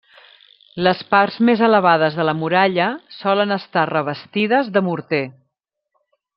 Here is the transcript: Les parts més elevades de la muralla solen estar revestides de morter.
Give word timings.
Les 0.87 1.03
parts 1.11 1.37
més 1.49 1.61
elevades 1.67 2.17
de 2.21 2.25
la 2.29 2.35
muralla 2.39 2.89
solen 3.19 3.57
estar 3.59 3.87
revestides 3.93 4.75
de 4.79 4.87
morter. 4.91 5.25